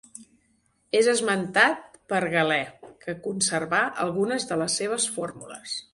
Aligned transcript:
És 0.99 1.09
esmentat 1.11 1.99
per 2.13 2.21
Galè 2.35 2.59
que 3.05 3.15
conservà 3.27 3.83
algunes 4.07 4.51
de 4.53 4.59
les 4.63 4.79
seves 4.83 5.07
fórmules. 5.19 5.79